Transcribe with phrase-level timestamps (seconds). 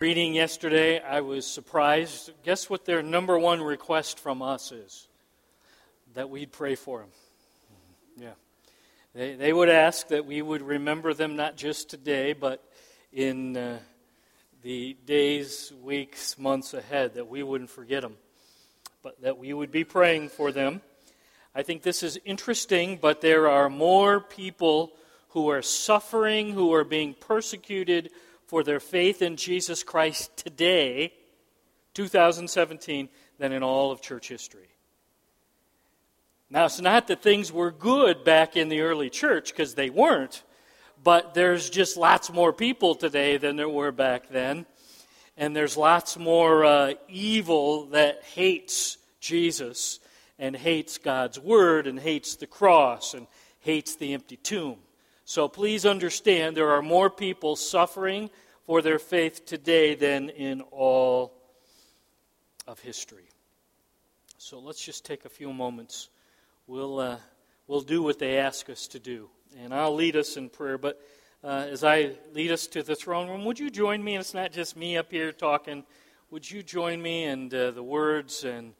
[0.00, 2.30] Reading yesterday, I was surprised.
[2.42, 5.08] Guess what their number one request from us is?
[6.14, 7.10] That we'd pray for them.
[8.16, 8.32] Yeah.
[9.14, 12.64] They, they would ask that we would remember them not just today, but
[13.12, 13.78] in uh,
[14.62, 18.16] the days, weeks, months ahead, that we wouldn't forget them,
[19.02, 20.80] but that we would be praying for them.
[21.54, 24.92] I think this is interesting, but there are more people
[25.28, 28.08] who are suffering, who are being persecuted
[28.50, 31.12] for their faith in Jesus Christ today,
[31.94, 34.66] 2017, than in all of church history.
[36.50, 40.42] Now, it's not that things were good back in the early church, because they weren't,
[41.04, 44.66] but there's just lots more people today than there were back then.
[45.36, 50.00] And there's lots more uh, evil that hates Jesus
[50.40, 53.28] and hates God's word and hates the cross and
[53.60, 54.78] hates the empty tomb.
[55.30, 58.30] So please understand there are more people suffering
[58.66, 61.32] for their faith today than in all
[62.66, 63.28] of history.
[64.38, 66.08] So let's just take a few moments.
[66.66, 67.18] We'll, uh,
[67.68, 69.30] we'll do what they ask us to do.
[69.56, 70.78] And I'll lead us in prayer.
[70.78, 71.00] But
[71.44, 74.16] uh, as I lead us to the throne room, would you join me?
[74.16, 75.84] And it's not just me up here talking.
[76.32, 78.72] Would you join me and uh, the words and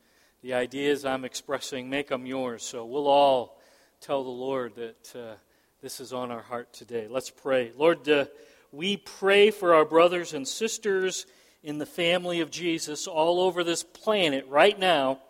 [0.43, 2.65] the ideas I'm expressing, make them yours.
[2.65, 3.61] So we'll all
[4.01, 5.35] tell the Lord that uh,
[5.83, 7.07] this is on our heart today.
[7.09, 7.73] Let's pray.
[7.75, 8.27] Lord, uh,
[8.71, 11.25] we pray for our brothers and sisters
[11.63, 15.21] in the family of Jesus all over this planet right now.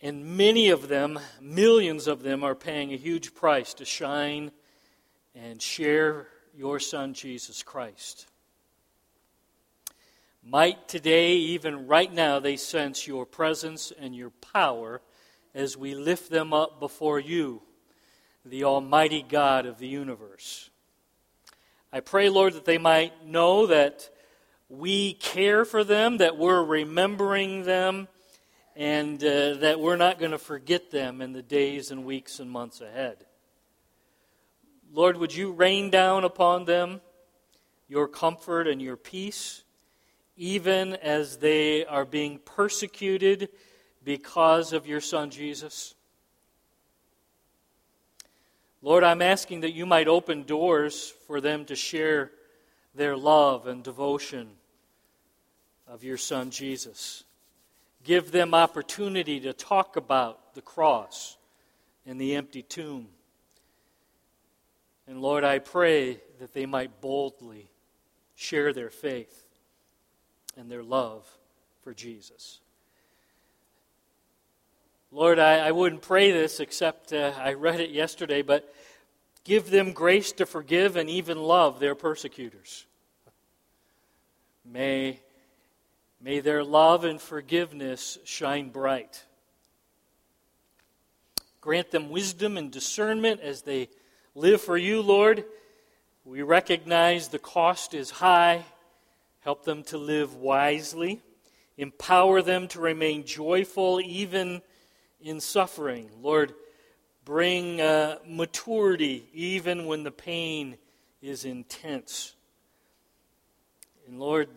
[0.00, 4.52] And many of them, millions of them, are paying a huge price to shine
[5.34, 8.28] and share your Son, Jesus Christ.
[10.44, 15.00] Might today, even right now, they sense your presence and your power
[15.56, 17.62] as we lift them up before you
[18.44, 20.70] the Almighty God of the universe.
[21.92, 24.08] I pray, Lord, that they might know that
[24.68, 28.08] we care for them, that we're remembering them,
[28.74, 32.50] and uh, that we're not going to forget them in the days and weeks and
[32.50, 33.18] months ahead.
[34.92, 37.00] Lord, would you rain down upon them
[37.88, 39.62] your comfort and your peace,
[40.36, 43.50] even as they are being persecuted
[44.02, 45.94] because of your Son Jesus?
[48.82, 52.32] Lord, I'm asking that you might open doors for them to share
[52.96, 54.50] their love and devotion
[55.86, 57.22] of your Son Jesus.
[58.02, 61.36] Give them opportunity to talk about the cross
[62.04, 63.06] and the empty tomb.
[65.06, 67.70] And Lord, I pray that they might boldly
[68.34, 69.46] share their faith
[70.56, 71.24] and their love
[71.82, 72.58] for Jesus.
[75.14, 78.74] Lord, I, I wouldn't pray this except uh, I read it yesterday, but
[79.44, 82.86] give them grace to forgive and even love their persecutors.
[84.64, 85.20] May,
[86.18, 89.22] may their love and forgiveness shine bright.
[91.60, 93.90] Grant them wisdom and discernment as they
[94.34, 95.44] live for you, Lord.
[96.24, 98.64] We recognize the cost is high.
[99.40, 101.20] Help them to live wisely.
[101.76, 104.62] Empower them to remain joyful even
[105.22, 106.10] in suffering.
[106.20, 106.54] Lord,
[107.24, 110.76] bring uh, maturity even when the pain
[111.20, 112.34] is intense.
[114.08, 114.48] And Lord,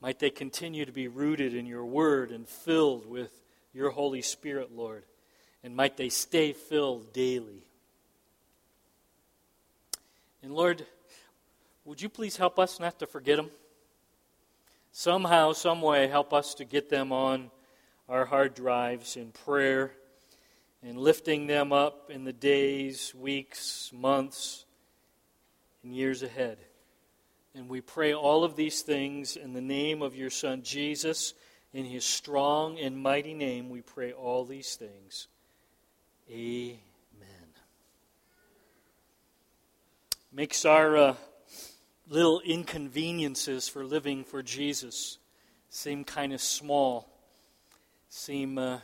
[0.00, 3.30] might they continue to be rooted in your word and filled with
[3.74, 5.04] your Holy Spirit, Lord.
[5.62, 7.66] And might they stay filled daily.
[10.42, 10.86] And Lord,
[11.84, 13.50] would you please help us not to forget them?
[14.92, 17.50] Somehow, some way, help us to get them on
[18.10, 19.92] our hard drives in prayer
[20.82, 24.64] and lifting them up in the days, weeks, months,
[25.84, 26.58] and years ahead.
[27.54, 31.34] And we pray all of these things in the name of your Son Jesus.
[31.72, 35.28] In his strong and mighty name, we pray all these things.
[36.28, 36.80] Amen.
[40.32, 41.14] Makes our uh,
[42.08, 45.18] little inconveniences for living for Jesus
[45.68, 47.09] seem kind of small
[48.10, 48.80] seem uh,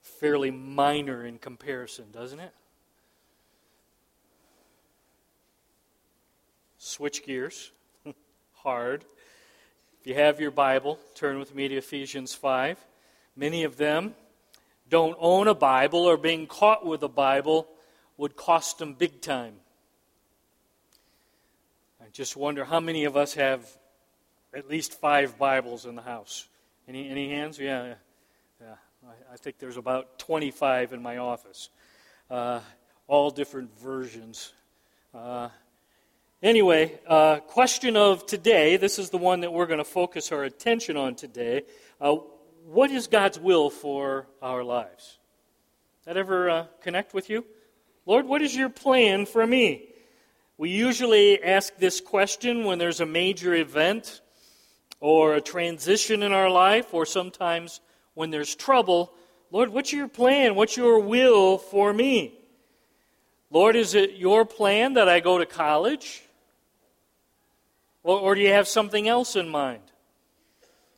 [0.00, 2.52] fairly minor in comparison, doesn't it?
[6.78, 7.72] Switch gears.
[8.54, 9.04] Hard.
[10.00, 12.78] If you have your Bible, turn with me to Ephesians 5.
[13.34, 14.14] Many of them
[14.88, 17.66] don't own a Bible or being caught with a Bible
[18.16, 19.54] would cost them big time.
[22.00, 23.68] I just wonder how many of us have
[24.54, 26.46] at least five Bibles in the house.
[26.86, 27.58] Any, any hands?
[27.58, 27.94] Yeah.
[29.06, 31.70] I, I think there's about 25 in my office,
[32.30, 32.60] uh,
[33.06, 34.52] all different versions.
[35.14, 35.48] Uh,
[36.42, 38.76] Anyway, uh, question of today.
[38.76, 41.62] This is the one that we're going to focus our attention on today.
[41.98, 42.16] Uh,
[42.66, 45.18] what is God's will for our lives?
[46.04, 47.46] That ever uh, connect with you?
[48.04, 49.88] Lord, what is your plan for me?
[50.58, 54.20] We usually ask this question when there's a major event
[55.00, 57.80] or a transition in our life, or sometimes
[58.16, 59.12] when there's trouble.
[59.50, 60.54] Lord, what's your plan?
[60.54, 62.34] What's your will for me?
[63.50, 66.24] Lord, is it your plan that I go to college?
[68.02, 69.82] Or, or do you have something else in mind?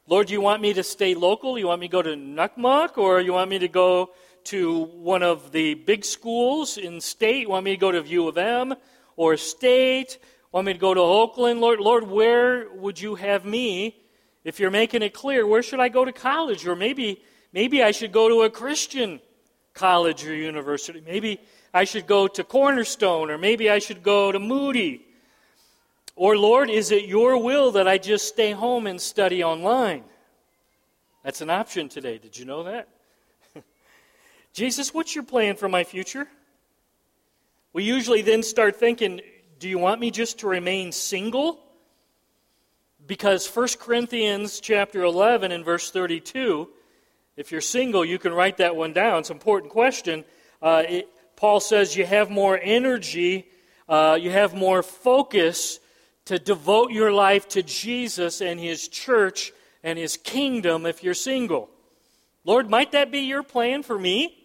[0.06, 1.59] Lord, do you want me to stay local?
[1.59, 2.97] You want me to go to Nukmuk?
[2.97, 4.11] Or you want me to go
[4.44, 7.43] to one of the big schools in state?
[7.43, 8.75] You Want me to go to U of M
[9.17, 10.19] or state?
[10.53, 11.61] Want me to go to Oakland?
[11.61, 13.97] Lord, Lord, where would you have me?
[14.44, 16.67] If you're making it clear, where should I go to college?
[16.67, 19.20] Or maybe, maybe I should go to a Christian
[19.75, 21.02] college or university.
[21.05, 21.40] Maybe
[21.73, 25.05] I should go to Cornerstone, or maybe I should go to Moody.
[26.17, 30.05] Or, Lord, is it your will that I just stay home and study online?
[31.23, 32.19] That's an option today.
[32.19, 32.88] Did you know that?
[34.52, 36.26] Jesus, what's your plan for my future?
[37.73, 39.20] We usually then start thinking,
[39.58, 41.61] do you want me just to remain single?
[43.08, 46.69] Because 1 Corinthians chapter 11 and verse 32,
[47.38, 49.20] if you're single, you can write that one down.
[49.20, 50.26] It's an important question.
[50.60, 53.49] Uh, it, Paul says you have more energy,
[53.88, 55.81] uh, you have more focus
[56.26, 59.52] to devote your life to Jesus and his church
[59.82, 61.70] and his kingdom if you're single.
[62.44, 64.37] Lord, might that be your plan for me?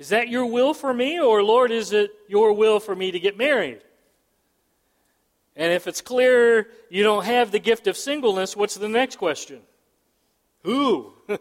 [0.00, 1.20] Is that your will for me?
[1.20, 3.82] Or, Lord, is it your will for me to get married?
[5.56, 9.60] And if it's clear you don't have the gift of singleness, what's the next question?
[10.64, 11.12] Who?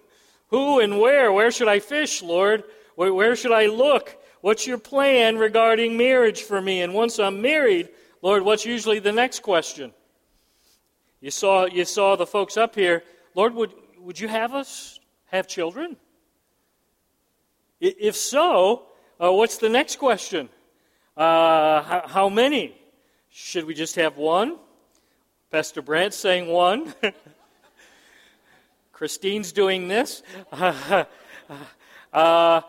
[0.50, 1.32] Who and where?
[1.32, 2.64] Where should I fish, Lord?
[2.96, 4.18] Where, should I look?
[4.42, 6.82] What's your plan regarding marriage for me?
[6.82, 7.90] And once I'm married,
[8.22, 9.94] Lord, what's usually the next question?
[11.22, 13.04] You saw, you saw the folks up here.
[13.34, 15.96] Lord, would, would you have us have children?
[17.80, 18.84] If so,
[19.20, 20.50] uh, what's the next question?
[21.16, 22.76] Uh, how, how, many?
[23.34, 24.58] Should we just have one?
[25.52, 26.94] Pastor Brant saying one.
[28.92, 30.22] Christine's doing this.
[32.14, 32.60] Uh,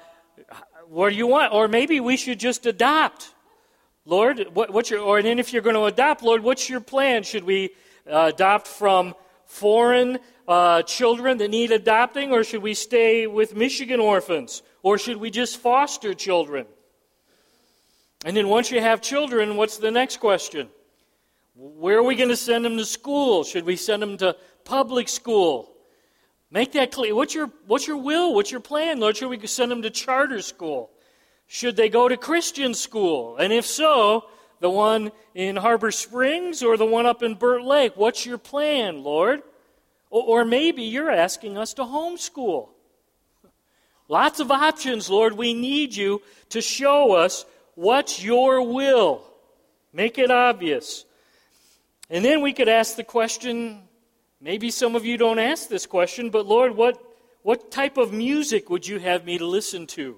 [0.88, 1.52] what do you want?
[1.52, 3.34] Or maybe we should just adopt.
[4.04, 7.24] Lord, what, what's your, or then if you're going to adopt, Lord, what's your plan?
[7.24, 7.70] Should we
[8.08, 9.16] uh, adopt from
[9.46, 14.62] foreign uh, children that need adopting, or should we stay with Michigan orphans?
[14.84, 16.66] Or should we just foster children?
[18.24, 20.68] And then once you have children, what's the next question?
[21.54, 23.44] Where are we going to send them to school?
[23.44, 25.72] Should we send them to public school?
[26.50, 27.14] Make that clear.
[27.14, 28.34] What's your, what's your will?
[28.34, 29.16] What's your plan, Lord?
[29.16, 30.90] Should we send them to charter school?
[31.46, 33.36] Should they go to Christian school?
[33.36, 34.26] And if so,
[34.60, 37.94] the one in Harbor Springs or the one up in Burt Lake?
[37.96, 39.42] What's your plan, Lord?
[40.10, 42.68] Or, or maybe you're asking us to homeschool.
[44.08, 45.34] Lots of options, Lord.
[45.34, 49.22] We need you to show us what's your will.
[49.92, 51.04] Make it obvious.
[52.08, 53.82] And then we could ask the question
[54.40, 57.02] maybe some of you don't ask this question, but Lord, what,
[57.42, 60.16] what type of music would you have me to listen to?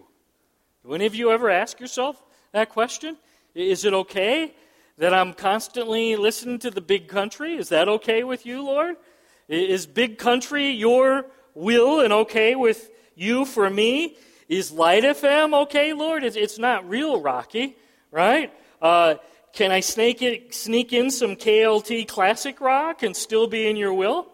[0.84, 2.22] Do any of you ever ask yourself
[2.52, 3.16] that question?
[3.54, 4.54] Is it okay
[4.98, 7.56] that I'm constantly listening to the big country?
[7.56, 8.96] Is that okay with you, Lord?
[9.48, 14.16] Is big country your will and okay with you for me?
[14.48, 16.22] Is Light FM okay, Lord?
[16.22, 17.76] It's, it's not real rocky,
[18.10, 18.52] right?
[18.80, 19.14] Uh,
[19.52, 23.94] can I sneak, it, sneak in some KLT classic rock and still be in your
[23.94, 24.26] will?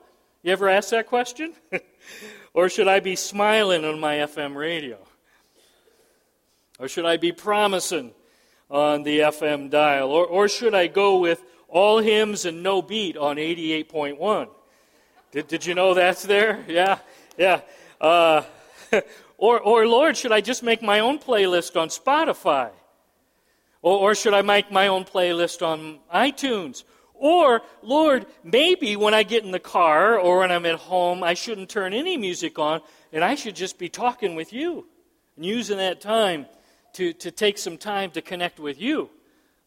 [0.43, 1.53] You ever ask that question?
[2.55, 4.99] or should I be smiling on my FM radio?
[6.79, 8.13] Or should I be promising
[8.71, 10.11] on the FM dial?
[10.11, 14.49] Or, or should I go with all hymns and no beat on 88.1?
[15.31, 16.65] Did, did you know that's there?
[16.67, 16.99] Yeah,
[17.37, 17.61] yeah.
[18.01, 18.43] Uh,
[19.41, 22.69] or, or, Lord, should I just make my own playlist on Spotify?
[23.81, 26.85] Or, or should I make my own playlist on iTunes?
[27.15, 31.33] Or, Lord, maybe when I get in the car or when I'm at home, I
[31.33, 32.83] shouldn't turn any music on
[33.15, 34.87] and I should just be talking with you
[35.37, 36.45] and using that time
[36.95, 39.09] to, to take some time to connect with you.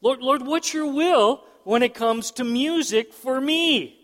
[0.02, 4.00] Lord, Lord, what's your will when it comes to music for me?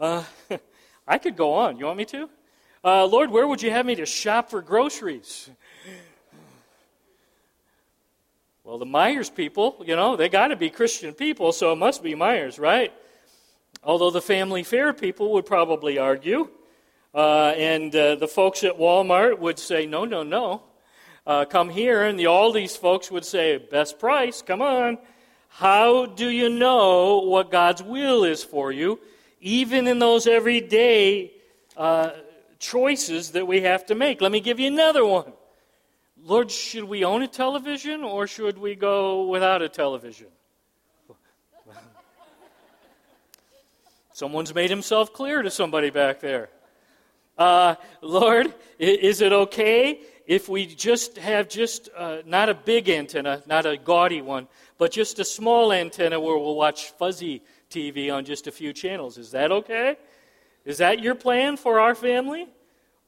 [0.00, 0.24] Uh,
[1.06, 1.76] I could go on.
[1.76, 2.30] You want me to?
[2.86, 5.50] Uh, Lord, where would you have me to shop for groceries?
[8.62, 12.00] Well, the Meijer's people, you know, they got to be Christian people, so it must
[12.00, 12.92] be Meijer's, right?
[13.82, 16.48] Although the Family Fare people would probably argue.
[17.12, 20.62] Uh, and uh, the folks at Walmart would say, no, no, no.
[21.26, 22.04] Uh, come here.
[22.04, 24.98] And the Aldi's folks would say, best price, come on.
[25.48, 29.00] How do you know what God's will is for you,
[29.40, 31.32] even in those everyday
[31.76, 32.10] uh,
[32.58, 34.20] choices that we have to make?
[34.20, 35.32] Let me give you another one.
[36.22, 40.28] Lord, should we own a television or should we go without a television?
[44.12, 46.48] Someone's made himself clear to somebody back there.
[47.38, 53.42] Uh, Lord, is it okay if we just have just uh, not a big antenna,
[53.46, 54.48] not a gaudy one,
[54.78, 59.18] but just a small antenna where we'll watch fuzzy TV on just a few channels?
[59.18, 59.96] Is that okay?
[60.66, 62.46] Is that your plan for our family?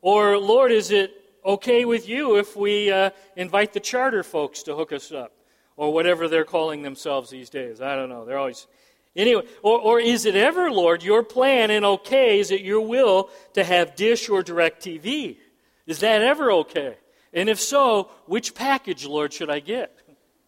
[0.01, 1.13] Or, Lord, is it
[1.45, 5.33] okay with you if we uh, invite the charter folks to hook us up?
[5.77, 7.81] Or whatever they're calling themselves these days.
[7.81, 8.25] I don't know.
[8.25, 8.67] They're always
[9.17, 13.31] Anyway, or, or is it ever, Lord, your plan and okay, is it your will
[13.55, 15.37] to have Dish or Direct TV?
[15.87, 16.97] Is that ever okay?
[17.33, 19.97] And if so, which package, Lord, should I get?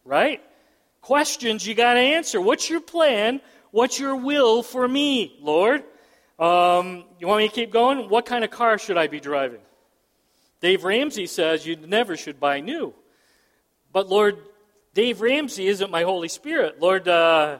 [0.04, 0.40] Right?
[1.00, 2.40] Questions you got to answer.
[2.40, 3.40] What's your plan?
[3.72, 5.82] What's your will for me, Lord?
[6.40, 8.08] Um, you want me to keep going?
[8.08, 9.60] What kind of car should I be driving?
[10.60, 12.94] Dave Ramsey says you never should buy new.
[13.92, 14.38] But Lord,
[14.94, 16.80] Dave Ramsey isn't my Holy Spirit.
[16.80, 17.58] Lord, uh,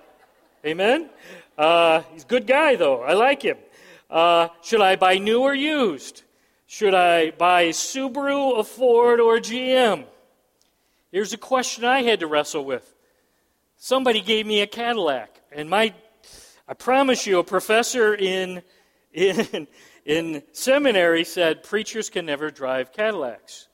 [0.64, 1.08] Amen?
[1.56, 3.02] Uh, he's a good guy, though.
[3.02, 3.56] I like him.
[4.10, 6.22] Uh, should I buy new or used?
[6.66, 10.04] Should I buy Subaru, a Ford, or GM?
[11.10, 12.94] Here's a question I had to wrestle with.
[13.78, 15.94] Somebody gave me a Cadillac, and my,
[16.70, 18.62] I promise you, a professor in,
[19.12, 19.66] in,
[20.04, 23.66] in seminary said preachers can never drive Cadillacs.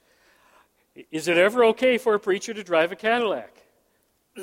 [1.10, 3.52] Is it ever okay for a preacher to drive a Cadillac?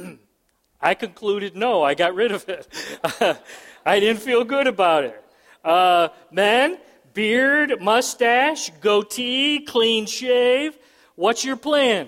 [0.81, 2.67] I concluded no, I got rid of it.
[3.87, 5.25] I didn't feel good about it.
[5.65, 6.77] Uh, men,
[7.15, 10.77] beard, mustache, goatee, clean shave.
[11.15, 12.07] What's your plan?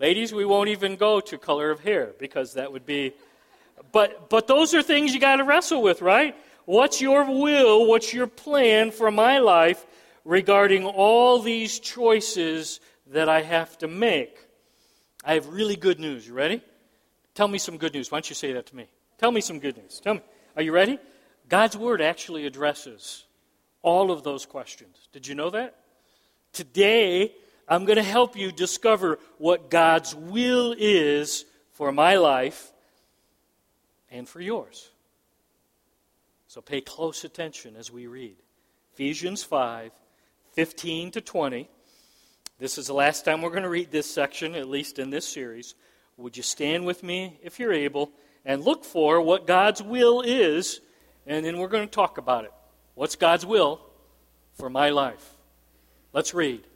[0.00, 3.12] Ladies, we won't even go to color of hair because that would be.
[3.92, 6.36] But, but those are things you got to wrestle with, right?
[6.64, 7.86] What's your will?
[7.86, 9.86] What's your plan for my life
[10.24, 14.38] regarding all these choices that I have to make?
[15.24, 16.26] I have really good news.
[16.26, 16.62] You ready?
[17.34, 18.10] Tell me some good news.
[18.10, 18.86] Why don't you say that to me?
[19.18, 20.00] Tell me some good news.
[20.02, 20.22] Tell me.
[20.56, 20.98] Are you ready?
[21.48, 23.24] God's Word actually addresses
[23.82, 25.08] all of those questions.
[25.12, 25.76] Did you know that?
[26.52, 27.32] Today,
[27.68, 32.72] I'm going to help you discover what God's will is for my life
[34.16, 34.90] and for yours.
[36.48, 38.36] So pay close attention as we read.
[38.94, 39.92] Ephesians 5
[40.54, 41.68] 15 to 20.
[42.58, 45.28] This is the last time we're going to read this section, at least in this
[45.28, 45.74] series.
[46.16, 48.10] Would you stand with me, if you're able,
[48.46, 50.80] and look for what God's will is,
[51.26, 52.52] and then we're going to talk about it.
[52.94, 53.82] What's God's will
[54.54, 55.36] for my life?
[56.14, 56.66] Let's read.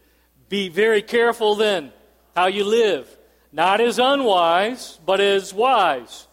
[0.51, 1.91] Be very careful then
[2.37, 3.09] how you live,
[3.51, 6.27] not as unwise, but as wise,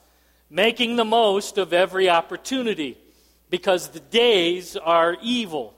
[0.49, 2.97] making the most of every opportunity,
[3.49, 5.73] because the days are evil.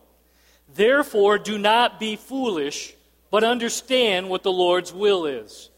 [0.73, 2.93] Therefore, do not be foolish,
[3.31, 5.69] but understand what the Lord's will is.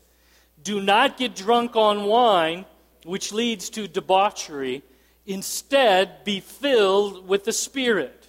[0.63, 2.65] Do not get drunk on wine,
[3.03, 4.83] which leads to debauchery.
[5.25, 8.27] Instead, be filled with the Spirit,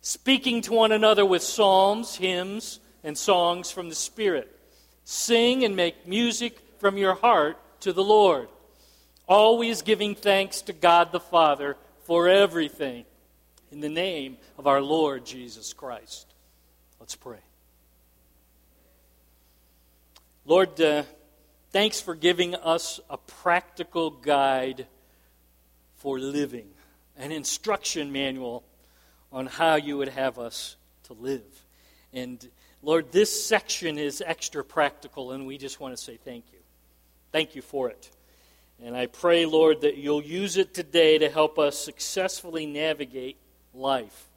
[0.00, 4.50] speaking to one another with psalms, hymns, and songs from the Spirit.
[5.04, 8.48] Sing and make music from your heart to the Lord,
[9.26, 13.04] always giving thanks to God the Father for everything
[13.70, 16.26] in the name of our Lord Jesus Christ.
[17.00, 17.38] Let's pray.
[20.46, 21.04] Lord, uh,
[21.74, 24.86] Thanks for giving us a practical guide
[25.96, 26.68] for living,
[27.16, 28.62] an instruction manual
[29.32, 30.76] on how you would have us
[31.08, 31.42] to live.
[32.12, 32.48] And
[32.80, 36.60] Lord, this section is extra practical, and we just want to say thank you.
[37.32, 38.08] Thank you for it.
[38.84, 43.38] And I pray, Lord, that you'll use it today to help us successfully navigate
[43.72, 44.28] life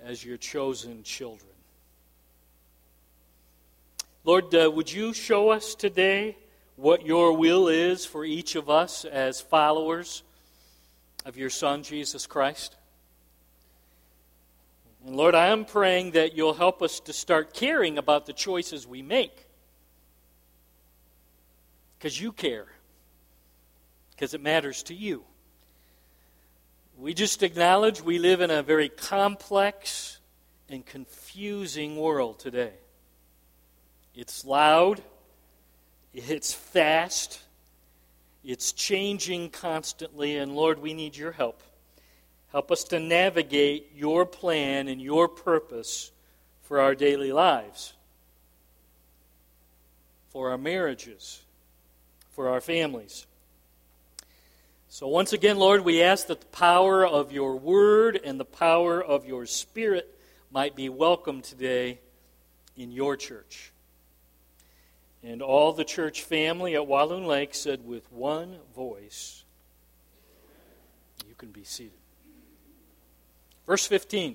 [0.00, 1.50] as your chosen children.
[4.22, 6.36] Lord, uh, would you show us today
[6.76, 10.22] what your will is for each of us as followers
[11.24, 12.76] of your Son, Jesus Christ?
[15.04, 18.86] And Lord, I am praying that you'll help us to start caring about the choices
[18.86, 19.48] we make.
[21.98, 22.68] Because you care.
[24.20, 25.24] Because it matters to you.
[26.98, 30.18] We just acknowledge we live in a very complex
[30.68, 32.74] and confusing world today.
[34.14, 35.00] It's loud,
[36.12, 37.40] it's fast,
[38.44, 41.62] it's changing constantly, and Lord, we need your help.
[42.52, 46.12] Help us to navigate your plan and your purpose
[46.60, 47.94] for our daily lives,
[50.28, 51.40] for our marriages,
[52.32, 53.26] for our families,
[54.92, 59.00] So, once again, Lord, we ask that the power of your word and the power
[59.00, 60.12] of your spirit
[60.50, 62.00] might be welcome today
[62.76, 63.70] in your church.
[65.22, 69.44] And all the church family at Walloon Lake said with one voice,
[71.28, 71.92] You can be seated.
[73.68, 74.34] Verse 15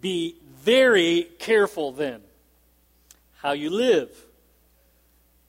[0.00, 2.20] Be very careful then
[3.36, 4.10] how you live.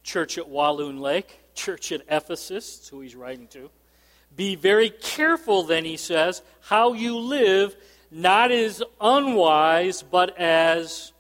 [0.04, 3.70] Church at Walloon Lake, church at Ephesus, who he's writing to.
[4.36, 7.76] Be very careful, then, he says, how you live,
[8.12, 11.14] not as unwise, but as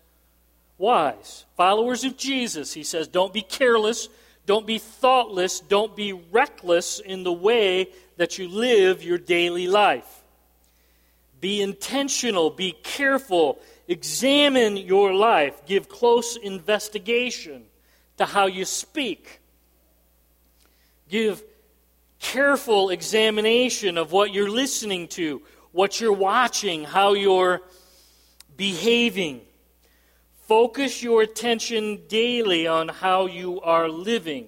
[0.77, 1.45] wise.
[1.55, 4.09] Followers of Jesus, he says, don't be careless,
[4.45, 10.23] don't be thoughtless, don't be reckless in the way that you live your daily life.
[11.41, 17.63] Be intentional, be careful, examine your life, give close investigation
[18.17, 19.41] to how you speak.
[21.15, 21.41] Give
[22.19, 25.41] careful examination of what you're listening to,
[25.71, 27.61] what you're watching, how you're
[28.57, 29.39] behaving.
[30.49, 34.47] Focus your attention daily on how you are living.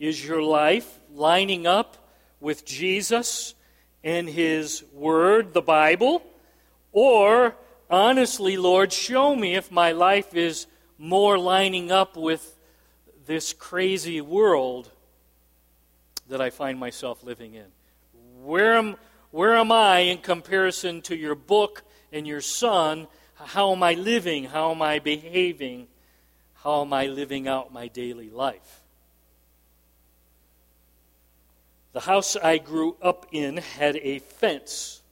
[0.00, 1.96] Is your life lining up
[2.40, 3.54] with Jesus
[4.02, 6.24] and His Word, the Bible?
[6.90, 7.54] Or,
[7.88, 10.66] honestly, Lord, show me if my life is
[10.98, 12.58] more lining up with
[13.26, 14.90] this crazy world
[16.28, 17.66] that I find myself living in?
[18.42, 18.96] Where am,
[19.30, 23.06] where am I in comparison to your book and your son
[23.44, 24.44] how am I living?
[24.44, 25.88] How am I behaving?
[26.54, 28.82] How am I living out my daily life?
[31.92, 35.02] The house I grew up in had a fence.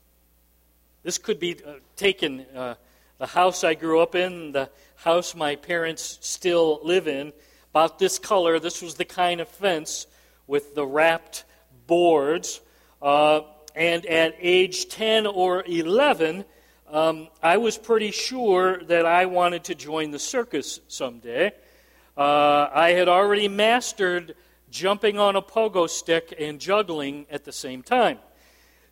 [1.02, 2.74] This could be uh, taken, uh,
[3.18, 7.32] the house I grew up in, the house my parents still live in,
[7.70, 8.58] about this color.
[8.58, 10.06] This was the kind of fence
[10.46, 11.44] with the wrapped
[11.86, 12.60] boards.
[13.00, 13.42] Uh,
[13.74, 16.44] and at age 10 or 11,
[16.88, 21.52] um, I was pretty sure that I wanted to join the circus someday.
[22.16, 24.36] Uh, I had already mastered
[24.70, 28.18] jumping on a pogo stick and juggling at the same time.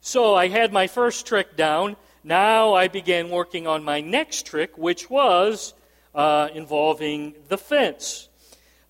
[0.01, 1.97] So I had my first trick down.
[2.25, 5.75] Now I began working on my next trick, which was
[6.15, 8.29] uh, involving the fence.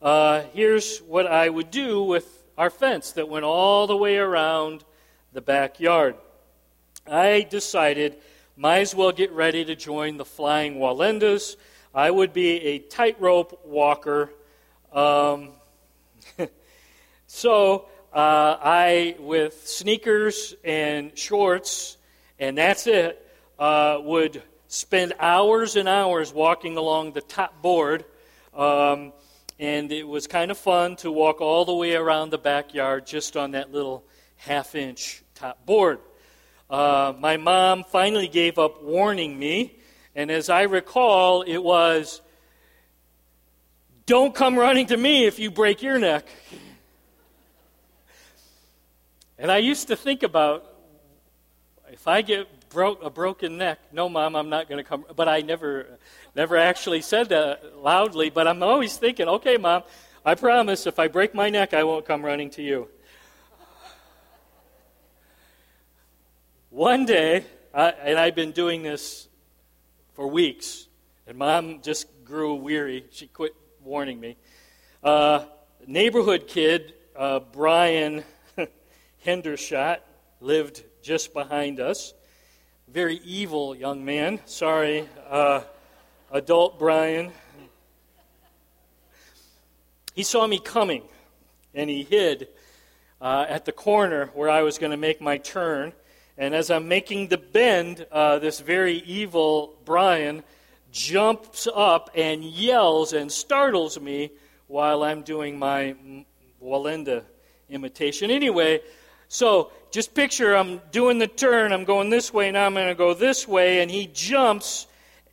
[0.01, 4.85] Uh, here's what I would do with our fence that went all the way around
[5.33, 6.17] the backyard.
[7.07, 8.17] I decided
[8.57, 11.57] might as well get ready to join the Flying Wallendas.
[11.95, 14.31] I would be a tightrope walker.
[14.93, 15.51] Um,
[17.27, 21.97] so uh, I, with sneakers and shorts,
[22.38, 23.27] and that's it,
[23.59, 28.05] uh, would spend hours and hours walking along the top board.
[28.55, 29.12] Um,
[29.62, 33.37] and it was kind of fun to walk all the way around the backyard just
[33.37, 34.03] on that little
[34.35, 36.01] half inch top board.
[36.68, 39.79] Uh, my mom finally gave up warning me,
[40.16, 42.20] and as I recall, it was,
[44.05, 46.27] Don't come running to me if you break your neck.
[49.38, 50.66] And I used to think about
[51.92, 55.05] if I get broke a broken neck, no, mom, I'm not going to come.
[55.14, 55.87] But I never,
[56.35, 58.31] never actually said that loudly.
[58.31, 59.83] But I'm always thinking, okay, mom,
[60.25, 62.88] I promise if I break my neck, I won't come running to you.
[66.71, 69.29] One day, I, and I've been doing this
[70.14, 70.87] for weeks,
[71.27, 73.05] and mom just grew weary.
[73.11, 74.37] She quit warning me.
[75.03, 75.45] Uh,
[75.87, 78.25] neighborhood kid, uh, Brian
[79.27, 79.99] Hendershot,
[80.40, 82.14] lived just behind us.
[82.88, 84.40] Very evil young man.
[84.47, 85.62] Sorry, uh,
[86.33, 87.31] adult Brian.
[90.14, 91.03] He saw me coming,
[91.75, 92.49] and he hid
[93.21, 95.92] uh, at the corner where I was going to make my turn.
[96.38, 100.42] And as I'm making the bend, uh, this very evil Brian
[100.90, 104.31] jumps up and yells and startles me
[104.68, 105.95] while I'm doing my
[106.62, 107.25] Wallenda
[107.68, 108.31] imitation.
[108.31, 108.81] Anyway,
[109.29, 112.95] so just picture I'm doing the turn, I'm going this way, now I'm going to
[112.95, 114.87] go this way, and he jumps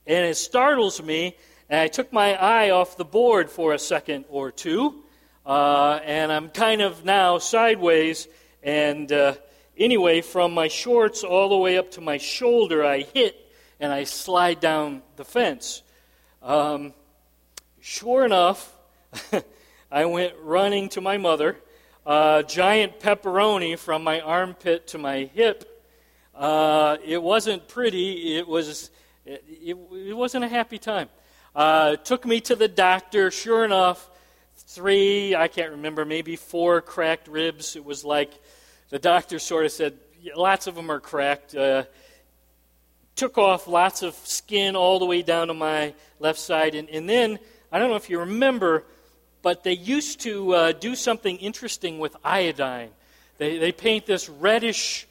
[0.10, 1.38] and it startles me.
[1.70, 5.04] And I took my eye off the board for a second or two,
[5.46, 8.28] uh, and I'm kind of now sideways
[8.62, 9.10] and.
[9.10, 9.36] Uh,
[9.80, 14.04] Anyway, from my shorts all the way up to my shoulder, I hit and I
[14.04, 15.84] slide down the fence.
[16.44, 16.94] Um,
[17.80, 18.76] sure enough,
[19.92, 21.56] I went running to my mother.
[22.06, 25.64] Uh, giant pepperoni from my armpit to my hip.
[26.36, 28.36] Uh, it wasn't pretty.
[28.36, 28.90] It was.
[29.26, 29.78] It, it,
[30.08, 31.10] it wasn't a happy time.
[31.56, 33.32] Uh, took me to the doctor.
[33.32, 34.10] Sure enough,
[34.58, 37.76] three, I can't remember, maybe four cracked ribs.
[37.76, 38.32] It was like
[38.90, 39.98] the doctor sort of said,
[40.36, 41.56] lots of them are cracked.
[41.56, 41.84] Uh,
[43.16, 46.76] took off lots of skin all the way down to my left side.
[46.76, 47.40] And, and then,
[47.72, 48.86] I don't know if you remember,
[49.42, 52.90] but they used to uh, do something interesting with iodine.
[53.38, 55.08] They, they paint this reddish,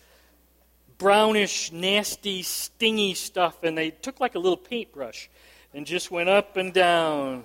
[0.99, 5.31] brownish, nasty, stingy stuff, and they took like a little paintbrush
[5.73, 7.45] and just went up and down.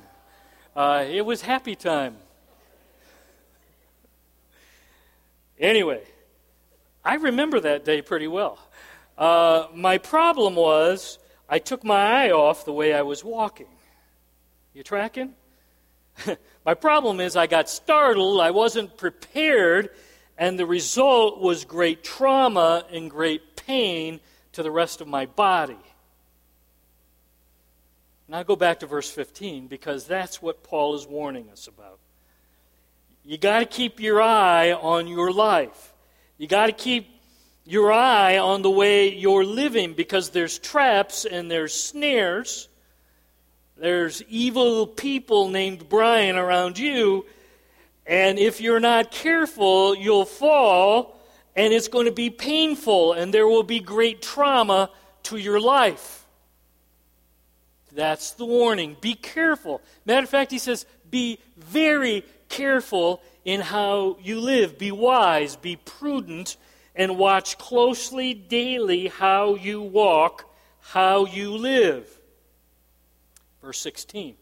[0.76, 2.18] Uh, it was happy time.
[5.60, 6.02] Anyway,
[7.06, 8.58] I remember that day pretty well.
[9.18, 13.68] Uh, my problem was I took my eye off the way I was walking.
[14.74, 15.36] You tracking?
[16.66, 19.92] my problem is I got startled, I wasn't prepared,
[20.38, 24.19] and the result was great trauma and great pain
[24.54, 25.78] to the rest of my body.
[28.28, 32.00] Now go back to verse 15 because that's what Paul is warning us about.
[33.24, 35.93] You got to keep your eye on your life.
[36.38, 37.08] You got to keep
[37.65, 42.67] your eye on the way you're living because there's traps and there's snares.
[43.78, 47.26] There's evil people named Brian around you.
[48.06, 51.20] And if you're not careful, you'll fall
[51.56, 54.89] and it's going to be painful and there will be great trauma
[55.24, 56.26] to your life.
[57.94, 58.98] That's the warning.
[59.00, 59.82] Be careful.
[60.06, 64.78] Matter of fact, he says, be very careful in how you live.
[64.78, 66.58] Be wise, be prudent,
[66.96, 72.10] and watch closely daily how you walk, how you live.
[73.62, 74.36] Verse 16.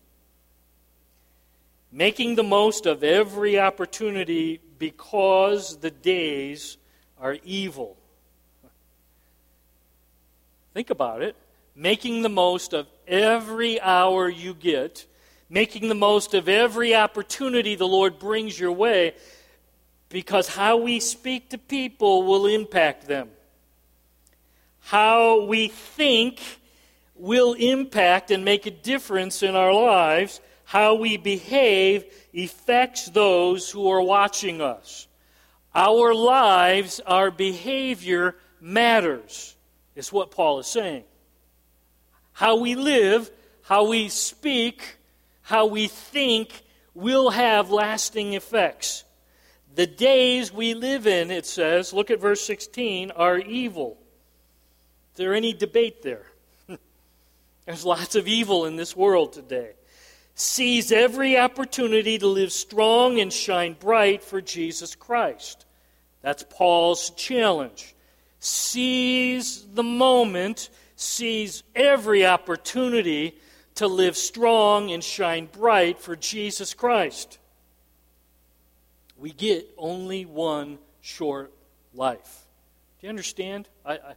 [1.92, 6.78] Making the most of every opportunity because the days
[7.20, 7.98] are evil.
[10.74, 11.36] Think about it.
[11.76, 15.06] Making the most of every hour you get,
[15.50, 19.14] making the most of every opportunity the Lord brings your way
[20.12, 23.30] because how we speak to people will impact them.
[24.80, 26.42] How we think
[27.16, 30.42] will impact and make a difference in our lives.
[30.72, 35.06] How we behave affects those who are watching us.
[35.76, 39.58] Our lives, our behavior matters,
[39.98, 41.04] is what Paul is saying.
[42.32, 43.30] How we live,
[43.64, 44.96] how we speak,
[45.42, 49.04] how we think will have lasting effects.
[49.76, 53.98] The days we live in, it says, look at verse 16, are evil.
[55.12, 56.28] Is there any debate there?
[57.66, 59.74] There's lots of evil in this world today.
[60.36, 65.66] Seize every opportunity to live strong and shine bright for Jesus Christ.
[66.22, 67.96] That's Paul's challenge.
[68.40, 73.38] Seize the moment, seize every opportunity
[73.76, 77.38] to live strong and shine bright for Jesus Christ.
[79.18, 81.54] We get only one short
[81.94, 82.48] life.
[83.00, 83.68] Do you understand?
[83.86, 84.16] I, I,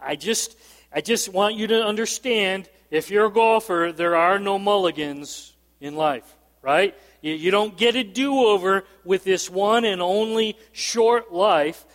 [0.00, 0.56] I, just,
[0.92, 5.96] I just want you to understand if you're a golfer, there are no mulligans in
[5.96, 6.94] life, right?
[7.22, 11.86] You, you don't get a do over with this one and only short life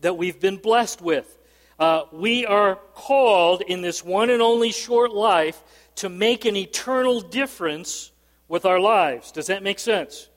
[0.00, 1.38] that we've been blessed with.
[1.78, 5.62] Uh, we are called in this one and only short life
[5.94, 8.12] to make an eternal difference
[8.46, 9.32] with our lives.
[9.32, 10.28] Does that make sense?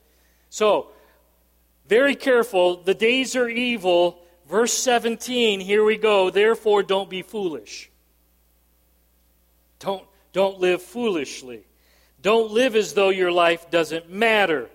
[0.48, 0.88] So,
[1.86, 2.82] very careful.
[2.82, 4.22] The days are evil.
[4.48, 6.30] Verse 17, here we go.
[6.30, 7.90] Therefore, don't be foolish.
[9.78, 11.64] Don't, don't live foolishly.
[12.22, 14.68] Don't live as though your life doesn't matter.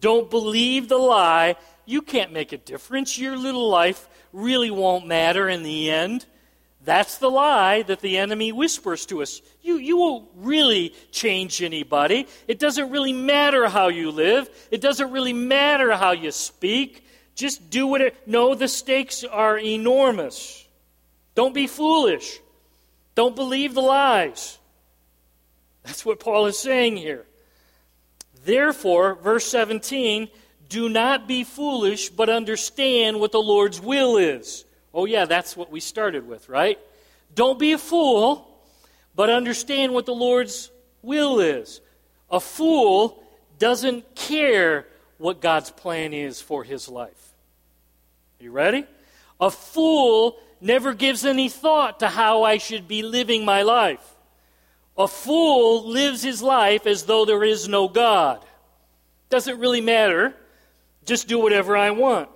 [0.00, 1.56] Don't believe the lie.
[1.84, 3.18] You can't make a difference.
[3.18, 6.26] Your little life really won't matter in the end.
[6.84, 9.42] That's the lie that the enemy whispers to us.
[9.60, 12.28] You, you won't really change anybody.
[12.46, 17.04] It doesn't really matter how you live, it doesn't really matter how you speak.
[17.34, 18.16] Just do what it.
[18.26, 20.66] No, the stakes are enormous.
[21.34, 22.40] Don't be foolish.
[23.16, 24.58] Don't believe the lies.
[25.82, 27.24] That's what Paul is saying here.
[28.44, 30.28] Therefore, verse 17,
[30.68, 34.64] do not be foolish, but understand what the Lord's will is.
[34.92, 36.78] Oh, yeah, that's what we started with, right?
[37.34, 38.46] Don't be a fool,
[39.14, 40.70] but understand what the Lord's
[41.02, 41.80] will is.
[42.30, 43.22] A fool
[43.58, 44.86] doesn't care
[45.18, 47.32] what God's plan is for his life.
[48.40, 48.84] You ready?
[49.40, 54.14] A fool never gives any thought to how I should be living my life.
[54.98, 58.44] A fool lives his life as though there is no God.
[59.28, 60.34] Doesn't really matter.
[61.04, 62.28] Just do whatever I want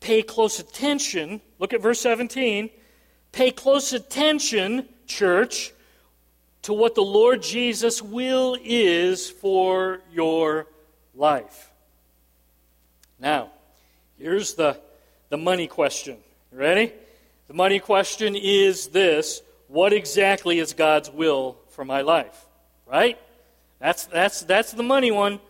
[0.00, 1.40] pay close attention.
[1.58, 2.70] Look at verse 17.
[3.32, 5.72] Pay close attention, church,
[6.62, 10.66] to what the Lord Jesus' will is for your
[11.14, 11.70] life.
[13.18, 13.50] Now,
[14.18, 14.80] here's the,
[15.28, 16.16] the money question.
[16.58, 16.92] Ready?
[17.48, 22.46] The money question is this What exactly is God's will for my life?
[22.86, 23.18] Right?
[23.78, 25.40] That's, that's, that's the money one.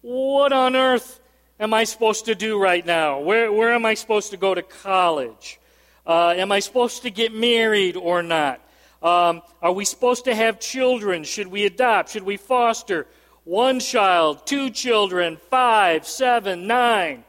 [0.00, 1.20] What on earth
[1.60, 3.20] am I supposed to do right now?
[3.20, 5.60] Where, where am I supposed to go to college?
[6.06, 8.60] Uh, am I supposed to get married or not?
[9.02, 11.22] Um, are we supposed to have children?
[11.24, 12.10] Should we adopt?
[12.10, 13.06] Should we foster?
[13.44, 17.24] One child, two children, five, seven, nine.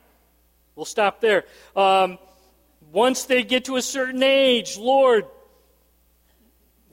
[0.75, 1.45] We'll stop there.
[1.75, 2.17] Um,
[2.93, 5.25] once they get to a certain age, Lord,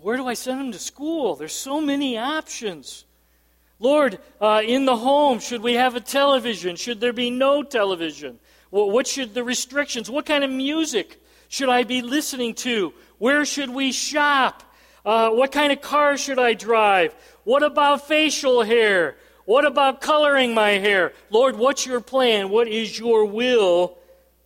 [0.00, 1.36] where do I send them to school?
[1.36, 3.04] There's so many options.
[3.78, 6.76] Lord, uh, in the home, should we have a television?
[6.76, 8.40] Should there be no television?
[8.70, 10.10] Well, what should the restrictions?
[10.10, 12.94] What kind of music should I be listening to?
[13.18, 14.62] Where should we shop?
[15.04, 17.14] Uh, what kind of car should I drive?
[17.44, 19.16] What about facial hair?
[19.44, 21.12] What about coloring my hair?
[21.28, 22.48] Lord, what's your plan?
[22.48, 23.98] What is your will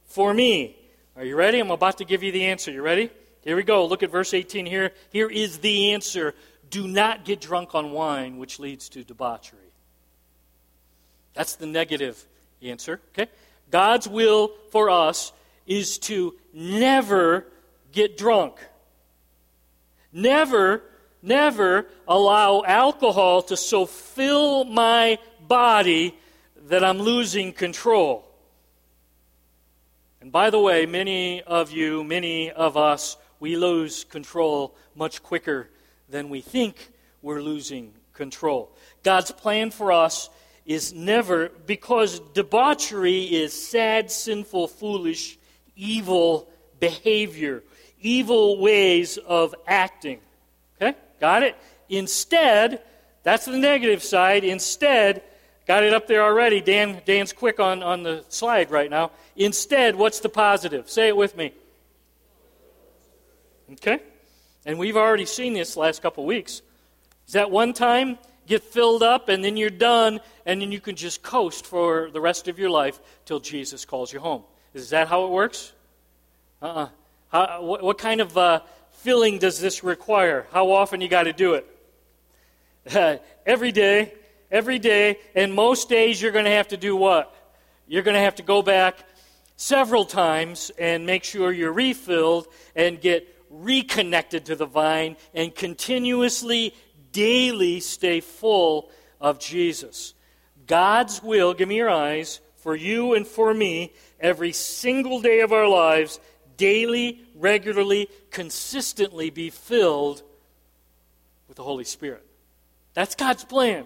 [0.06, 0.78] for me?
[1.16, 1.60] Are you ready?
[1.60, 2.72] I'm about to give you the answer.
[2.72, 3.08] You ready?
[3.42, 3.86] Here we go.
[3.86, 4.90] Look at verse 18 here.
[5.10, 6.34] Here is the answer
[6.70, 9.60] Do not get drunk on wine, which leads to debauchery.
[11.32, 12.20] That's the negative
[12.60, 13.00] answer.
[13.12, 13.30] Okay?
[13.70, 15.32] God's will for us
[15.68, 17.46] is to never
[17.92, 18.56] get drunk.
[20.12, 20.82] Never,
[21.22, 26.16] never allow alcohol to so fill my body
[26.66, 28.24] that I'm losing control.
[30.24, 35.68] And by the way, many of you, many of us, we lose control much quicker
[36.08, 38.74] than we think we're losing control.
[39.02, 40.30] God's plan for us
[40.64, 45.36] is never, because debauchery is sad, sinful, foolish,
[45.76, 46.48] evil
[46.80, 47.62] behavior
[48.00, 50.20] evil ways of acting.
[50.80, 50.96] Okay?
[51.20, 51.56] Got it?
[51.90, 52.82] Instead,
[53.24, 54.44] that's the negative side.
[54.44, 55.22] Instead,
[55.66, 56.60] got it up there already.
[56.60, 59.10] Dan, Dan's quick on, on the slide right now.
[59.36, 60.90] Instead, what's the positive?
[60.90, 61.52] Say it with me.
[63.72, 64.00] Okay?
[64.66, 66.62] And we've already seen this last couple weeks.
[67.26, 70.96] Is that one time get filled up and then you're done and then you can
[70.96, 74.42] just coast for the rest of your life till Jesus calls you home?
[74.74, 75.72] Is that how it works?
[76.60, 76.88] Uh uh-uh.
[77.36, 78.60] uh what, what, kind of uh,
[78.92, 80.46] filling does this require?
[80.52, 83.22] How often you got to do it?
[83.46, 84.12] Every day,
[84.54, 87.34] every day, and most days you're going to have to do what?
[87.88, 89.04] You're going to have to go back
[89.56, 96.72] several times and make sure you're refilled and get reconnected to the vine and continuously,
[97.10, 98.90] daily stay full
[99.20, 100.14] of Jesus.
[100.66, 105.52] God's will, give me your eyes, for you and for me, every single day of
[105.52, 106.20] our lives
[106.56, 110.22] daily, regularly, consistently be filled
[111.48, 112.24] with the Holy Spirit.
[112.94, 113.84] That's God's plan.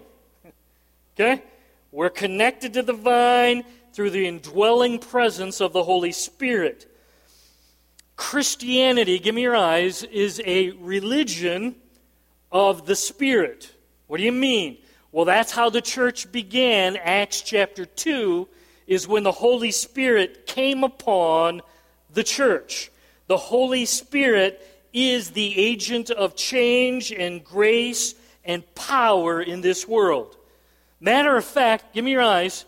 [1.19, 1.43] Okay?
[1.91, 6.89] We're connected to the vine through the indwelling presence of the Holy Spirit.
[8.15, 11.75] Christianity, give me your eyes, is a religion
[12.53, 13.73] of the Spirit.
[14.07, 14.77] What do you mean?
[15.11, 16.95] Well, that's how the church began.
[16.95, 18.47] Acts chapter 2
[18.87, 21.61] is when the Holy Spirit came upon
[22.13, 22.91] the church.
[23.27, 30.37] The Holy Spirit is the agent of change and grace and power in this world.
[30.99, 32.65] Matter of fact, give me your eyes,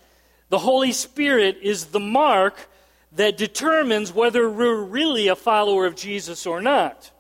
[0.50, 2.70] the Holy Spirit is the mark
[3.14, 7.12] that determines whether we're really a follower of Jesus or not.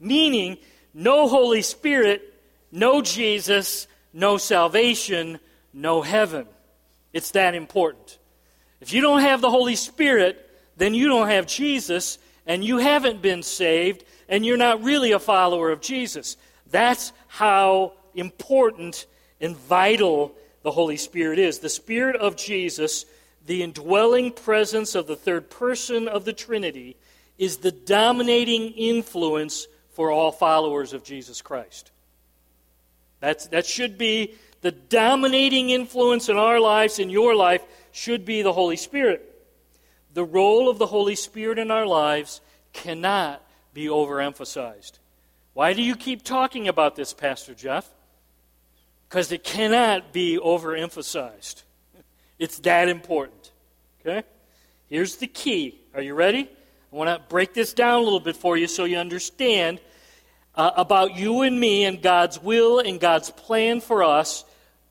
[0.00, 0.58] Meaning,
[0.92, 2.22] no Holy Spirit,
[2.72, 5.38] no Jesus, no salvation,
[5.72, 6.46] no heaven.
[7.12, 8.18] It's that important.
[8.80, 13.22] If you don't have the Holy Spirit, then you don't have Jesus and you haven't
[13.22, 16.36] been saved and you're not really a follower of Jesus.
[16.70, 19.06] That's how important
[19.40, 21.60] and vital the Holy Spirit is.
[21.60, 23.06] The Spirit of Jesus,
[23.46, 26.96] the indwelling presence of the third person of the Trinity,
[27.38, 31.92] is the dominating influence for all followers of Jesus Christ.
[33.20, 38.42] That's, that should be the dominating influence in our lives, in your life, should be
[38.42, 39.30] the Holy Spirit
[40.14, 42.40] the role of the Holy Spirit in our lives
[42.72, 43.42] cannot
[43.74, 44.92] be overemphasized.
[45.52, 47.88] Why do you keep talking about this, Pastor Jeff?
[49.08, 51.62] Because it cannot be overemphasized.
[52.38, 53.52] It's that important.
[54.00, 54.24] Okay?
[54.88, 55.80] Here's the key.
[55.94, 56.48] Are you ready?
[56.92, 59.80] I want to break this down a little bit for you so you understand
[60.54, 64.44] uh, about you and me and God's will and God's plan for us.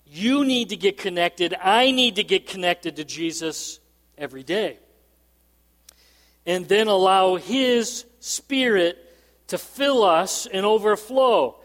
[0.05, 1.55] You need to get connected.
[1.61, 3.79] I need to get connected to Jesus
[4.17, 4.79] every day
[6.45, 8.97] and then allow His Spirit
[9.47, 11.59] to fill us and overflow.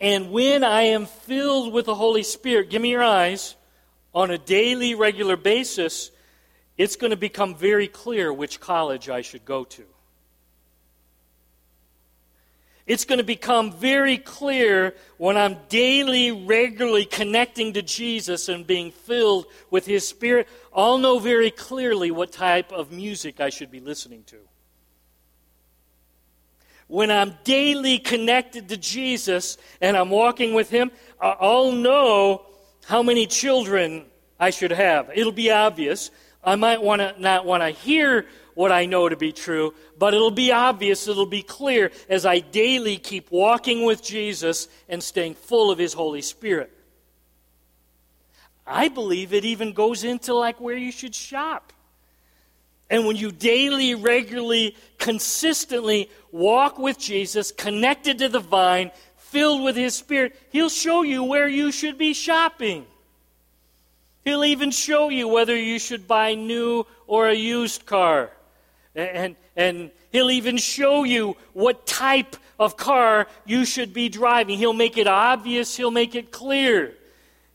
[0.00, 3.56] And when I am filled with the Holy Spirit, give me your eyes,
[4.14, 6.10] on a daily, regular basis,
[6.76, 9.84] it's going to become very clear which college I should go to.
[12.86, 18.90] It's going to become very clear when I'm daily, regularly connecting to Jesus and being
[18.90, 20.48] filled with His Spirit.
[20.74, 24.36] I'll know very clearly what type of music I should be listening to.
[26.86, 32.46] When I'm daily connected to Jesus and I'm walking with Him, I'll know
[32.86, 34.04] how many children
[34.38, 35.10] I should have.
[35.14, 36.10] It'll be obvious.
[36.42, 40.14] I might want to not want to hear what I know to be true, but
[40.14, 45.34] it'll be obvious, it'll be clear as I daily keep walking with Jesus and staying
[45.34, 46.70] full of His Holy Spirit.
[48.66, 51.72] I believe it even goes into like where you should shop.
[52.90, 59.76] And when you daily, regularly, consistently walk with Jesus, connected to the vine, filled with
[59.76, 62.86] His Spirit, He'll show you where you should be shopping.
[64.24, 68.30] He'll even show you whether you should buy new or a used car.
[68.94, 74.56] And, and he'll even show you what type of car you should be driving.
[74.56, 76.94] He'll make it obvious, he'll make it clear.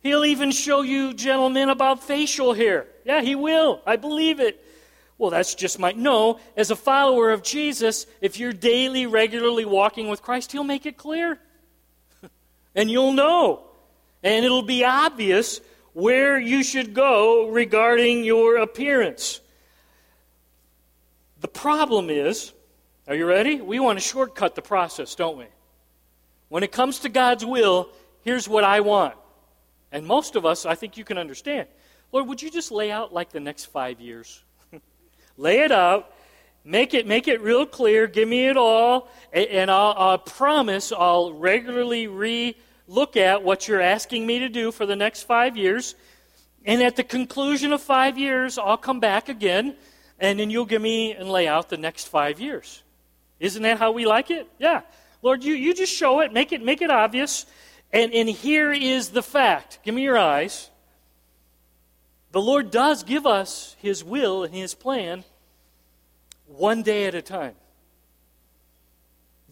[0.04, 2.86] He'll even show you, gentlemen, about facial hair.
[3.04, 3.82] Yeah, he will.
[3.86, 4.63] I believe it.
[5.19, 5.91] Well, that's just my.
[5.91, 10.86] No, as a follower of Jesus, if you're daily, regularly walking with Christ, he'll make
[10.86, 11.38] it clear.
[12.75, 13.65] and you'll know.
[14.23, 15.60] And it'll be obvious
[15.91, 19.41] where you should go regarding your appearance.
[21.41, 22.53] The problem is,
[23.05, 23.60] are you ready?
[23.60, 25.47] We want to shortcut the process, don't we?
[26.47, 27.89] When it comes to God's will,
[28.21, 29.15] here's what I want.
[29.91, 31.67] And most of us, I think you can understand.
[32.13, 34.43] Lord, would you just lay out like the next five years?
[35.39, 36.13] Lay it out.
[36.65, 38.06] Make it, make it real clear.
[38.06, 39.10] Give me it all.
[39.34, 42.56] And I'll, I'll promise I'll regularly re
[42.88, 45.95] look at what you're asking me to do for the next five years.
[46.65, 49.75] And at the conclusion of five years, I'll come back again
[50.19, 52.84] and then you'll give me and lay out the next five years.
[53.39, 54.49] Isn't that how we like it?
[54.58, 54.82] Yeah.
[55.21, 57.45] Lord, you, you just show it, make it, make it obvious.
[57.93, 59.80] And, and here is the fact.
[59.84, 60.69] Give me your eyes.
[62.32, 65.23] The Lord does give us His will and His plan
[66.49, 67.55] one day at a time.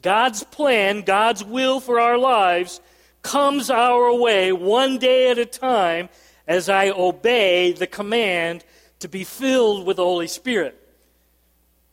[0.01, 2.81] God's plan, God's will for our lives
[3.21, 6.10] comes our way one day at a time
[6.47, 8.63] as I obey the command
[8.99, 10.81] to be filled with the Holy Spirit.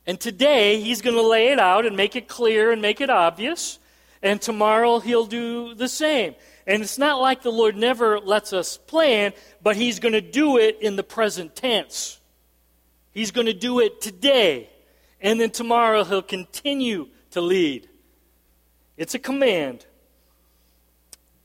[0.06, 3.10] And today, he's going to lay it out and make it clear and make it
[3.10, 3.78] obvious.
[4.22, 6.34] And tomorrow, he'll do the same.
[6.66, 10.58] And it's not like the Lord never lets us plan, but he's going to do
[10.58, 12.20] it in the present tense.
[13.12, 14.68] He's going to do it today.
[15.24, 17.88] And then tomorrow, he'll continue to lead.
[18.96, 19.84] It's a command.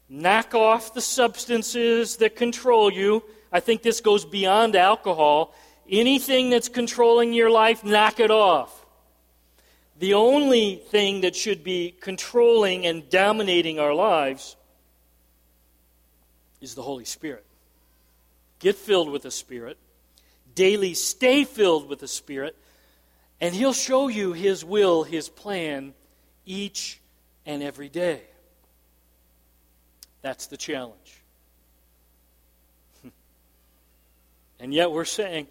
[0.07, 5.53] Knock off the substances that control you I think this goes beyond alcohol.
[5.89, 8.85] Anything that's controlling your life, knock it off.
[9.97, 14.55] The only thing that should be controlling and dominating our lives
[16.61, 17.45] is the Holy Spirit.
[18.59, 19.77] Get filled with the Spirit.
[20.55, 22.55] Daily stay filled with the Spirit.
[23.41, 25.93] And He'll show you His will, His plan,
[26.45, 26.99] each
[27.45, 28.21] and every day.
[30.21, 31.23] That's the challenge.
[34.62, 35.47] And yet we're saying,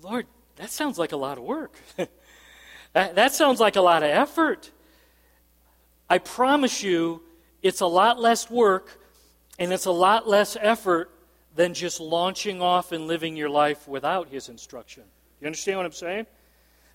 [0.00, 0.26] Lord,
[0.56, 1.74] that sounds like a lot of work.
[2.92, 4.70] that, that sounds like a lot of effort.
[6.08, 7.20] I promise you,
[7.62, 9.00] it's a lot less work
[9.58, 11.10] and it's a lot less effort
[11.56, 15.02] than just launching off and living your life without His instruction.
[15.40, 16.26] You understand what I'm saying?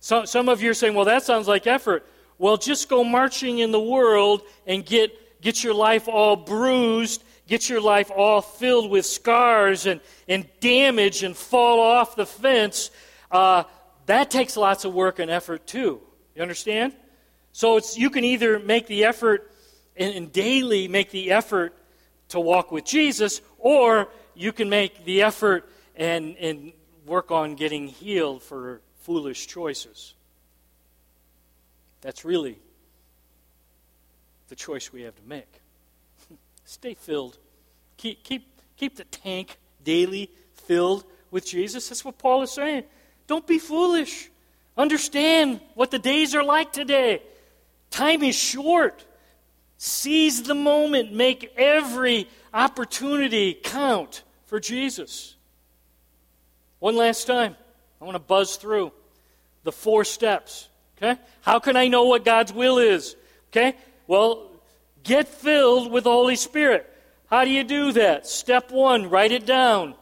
[0.04, 2.06] So, some of you are saying, well, that sounds like effort.
[2.38, 7.70] Well, just go marching in the world and get, get your life all bruised get
[7.70, 12.92] your life all filled with scars and, and damage and fall off the fence,
[13.32, 13.64] uh,
[14.06, 16.02] that takes lots of work and effort too.
[16.36, 16.94] You understand?
[17.52, 19.52] So it's, you can either make the effort
[19.96, 21.76] and, and daily make the effort
[22.30, 26.74] to walk with Jesus, or you can make the effort and, and
[27.06, 30.16] work on getting healed for foolish choices.
[32.02, 32.58] That's really
[34.50, 35.62] the choice we have to make.
[36.66, 37.38] Stay filled.
[37.98, 41.90] Keep, keep, keep the tank daily filled with Jesus.
[41.90, 42.84] That's what Paul is saying.
[43.28, 44.30] Don't be foolish.
[44.78, 47.22] Understand what the days are like today.
[47.92, 49.06] Time is short.
[49.78, 51.14] Seize the moment.
[51.14, 55.36] Make every opportunity count for Jesus.
[56.80, 57.56] One last time.
[58.04, 58.92] I want to buzz through
[59.64, 60.68] the four steps.
[60.98, 61.18] Okay?
[61.42, 63.16] How can I know what God's will is?
[63.50, 63.78] Okay?
[64.08, 64.50] Well,
[65.04, 66.90] Get filled with the Holy Spirit.
[67.28, 68.26] How do you do that?
[68.26, 69.96] Step one, write it down.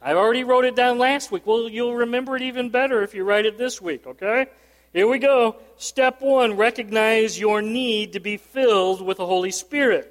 [0.00, 1.46] I already wrote it down last week.
[1.46, 4.46] Well, you'll remember it even better if you write it this week, okay?
[4.92, 5.56] Here we go.
[5.78, 10.08] Step one recognize your need to be filled with the Holy Spirit.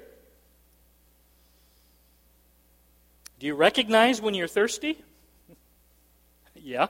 [3.38, 4.98] Do you recognize when you're thirsty?
[6.54, 6.88] yeah.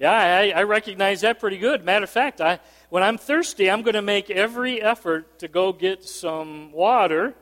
[0.00, 1.84] Yeah, I, I, recognize that pretty good.
[1.84, 5.74] Matter of fact, I, when I'm thirsty, I'm going to make every effort to go
[5.74, 7.34] get some water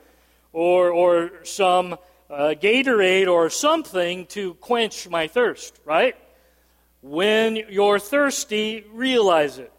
[0.52, 1.92] or, or some
[2.28, 6.16] uh, Gatorade or something to quench my thirst, right?
[7.00, 9.72] When you're thirsty, realize it.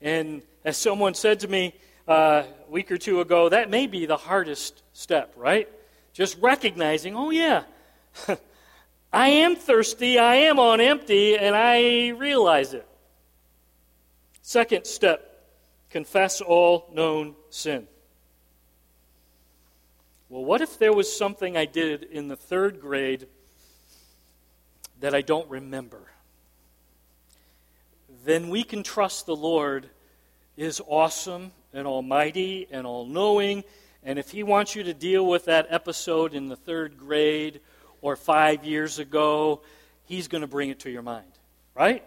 [0.00, 1.72] And as someone said to me
[2.08, 5.68] uh, a week or two ago, that may be the hardest step, right?
[6.12, 7.62] Just recognizing, oh, yeah,
[9.14, 12.84] I am thirsty, I am on empty, and I realize it.
[14.42, 15.46] Second step
[15.88, 17.86] confess all known sin.
[20.28, 23.28] Well, what if there was something I did in the third grade
[24.98, 26.10] that I don't remember?
[28.24, 29.88] Then we can trust the Lord
[30.56, 33.62] is awesome and almighty and all knowing.
[34.02, 37.60] And if He wants you to deal with that episode in the third grade
[38.04, 39.62] or five years ago,
[40.04, 41.32] He's going to bring it to your mind,
[41.74, 42.04] right?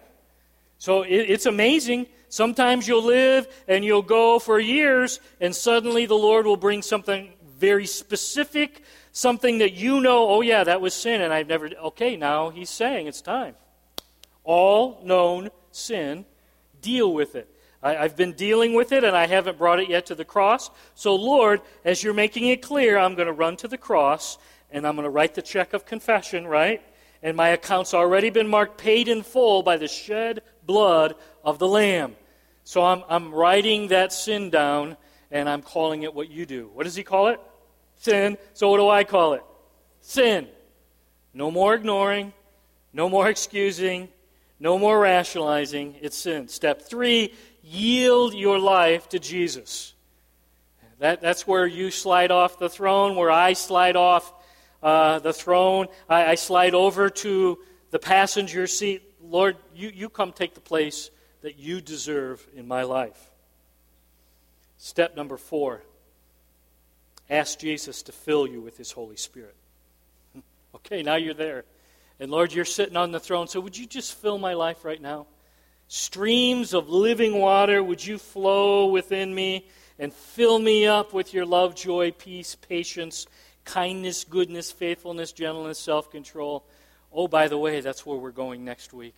[0.78, 2.06] So it, it's amazing.
[2.28, 7.32] Sometimes you'll live and you'll go for years, and suddenly the Lord will bring something
[7.58, 11.68] very specific, something that you know, oh, yeah, that was sin, and I've never.
[11.86, 13.56] Okay, now He's saying it's time.
[14.44, 16.24] All known sin,
[16.80, 17.52] deal with it.
[17.82, 20.68] I, have been dealing with it and I haven't brought it yet to the cross.
[20.96, 24.36] So, Lord, as you're making it clear, I'm going to run to the cross
[24.70, 26.82] and I'm going to write the check of confession, right?
[27.22, 31.66] And my account's already been marked paid in full by the shed blood of the
[31.66, 32.16] Lamb.
[32.64, 34.96] So I'm, I'm writing that sin down
[35.30, 36.70] and I'm calling it what you do.
[36.72, 37.40] What does he call it?
[37.96, 38.38] Sin.
[38.54, 39.42] So what do I call it?
[40.00, 40.46] Sin.
[41.34, 42.32] No more ignoring,
[42.92, 44.08] no more excusing,
[44.60, 45.96] no more rationalizing.
[46.00, 46.48] It's sin.
[46.48, 49.94] Step three yield your life to Jesus.
[50.98, 54.32] That, that's where you slide off the throne, where I slide off
[54.82, 55.86] uh, the throne.
[56.08, 57.58] I, I, slide over to
[57.90, 59.02] the passenger seat.
[59.22, 61.10] Lord, you, you come take the place
[61.42, 63.30] that you deserve in my life.
[64.76, 65.82] Step number four
[67.30, 69.54] ask Jesus to fill you with his Holy Spirit.
[70.76, 71.64] okay, now you're there.
[72.20, 75.00] And Lord, you're sitting on the throne, so would you just fill my life right
[75.00, 75.26] now?
[75.88, 79.66] Streams of living water, would you flow within me
[79.98, 83.26] and fill me up with your love, joy, peace, patience,
[83.68, 86.64] kindness, goodness, faithfulness, gentleness, self control.
[87.12, 89.14] Oh, by the way, that's where we're going next week.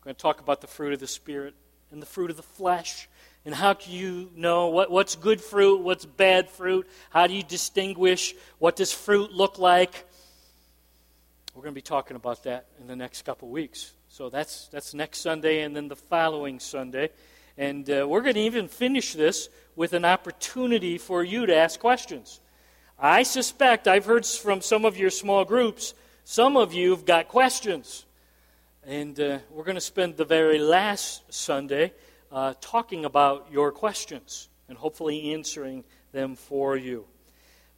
[0.00, 1.54] We're going to talk about the fruit of the Spirit
[1.90, 3.08] and the fruit of the flesh.
[3.44, 6.88] And how can you know what, what's good fruit, what's bad fruit?
[7.10, 8.34] How do you distinguish?
[8.58, 10.04] What does fruit look like?
[11.54, 13.92] We're going to be talking about that in the next couple weeks.
[14.08, 17.10] So that's, that's next Sunday and then the following Sunday.
[17.56, 21.80] And uh, we're going to even finish this with an opportunity for you to ask
[21.80, 22.40] questions.
[23.00, 25.94] I suspect, I've heard from some of your small groups,
[26.24, 28.04] some of you have got questions.
[28.84, 31.92] And uh, we're going to spend the very last Sunday
[32.32, 37.04] uh, talking about your questions and hopefully answering them for you.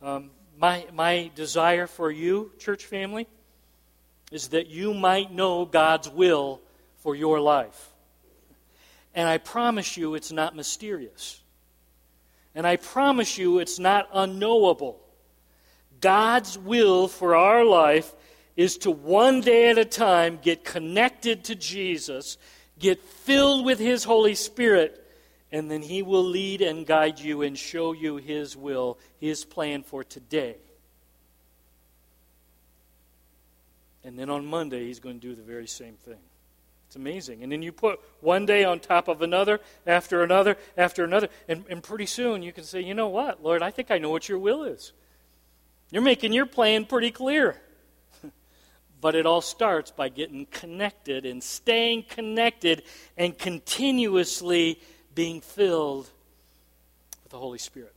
[0.00, 3.26] Um, my, my desire for you, church family,
[4.32, 6.62] is that you might know God's will
[6.96, 7.90] for your life.
[9.14, 11.42] And I promise you it's not mysterious.
[12.54, 14.98] And I promise you it's not unknowable.
[16.00, 18.14] God's will for our life
[18.56, 22.36] is to one day at a time get connected to Jesus,
[22.78, 25.06] get filled with His Holy Spirit,
[25.52, 29.82] and then He will lead and guide you and show you His will, His plan
[29.82, 30.56] for today.
[34.04, 36.20] And then on Monday, He's going to do the very same thing.
[36.90, 37.44] It's amazing.
[37.44, 41.64] And then you put one day on top of another, after another, after another, and,
[41.70, 44.28] and pretty soon you can say, you know what, Lord, I think I know what
[44.28, 44.92] your will is.
[45.90, 47.60] You're making your plan pretty clear.
[49.00, 52.82] but it all starts by getting connected and staying connected
[53.16, 54.80] and continuously
[55.14, 56.08] being filled
[57.22, 57.94] with the Holy Spirit.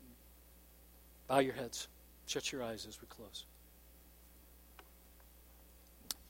[1.28, 1.88] Bow your heads.
[2.26, 3.46] Shut your eyes as we close.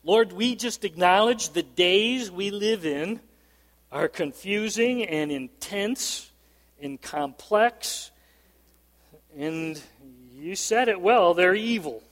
[0.03, 3.21] Lord, we just acknowledge the days we live in
[3.89, 6.29] are confusing and intense
[6.81, 8.11] and complex
[9.37, 9.81] and
[10.43, 12.03] you said it well, they're evil.